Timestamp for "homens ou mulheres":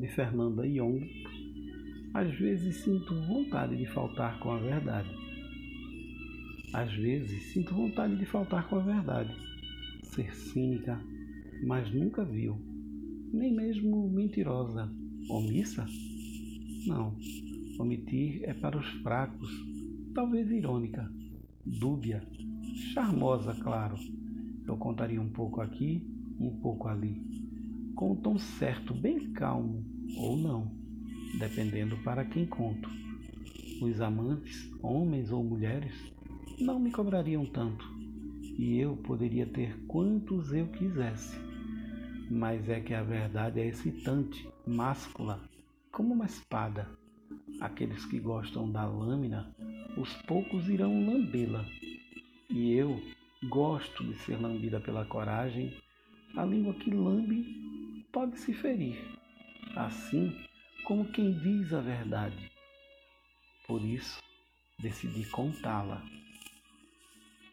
34.82-35.94